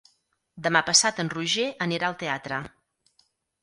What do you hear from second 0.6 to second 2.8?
Demà passat en Roger anirà al teatre.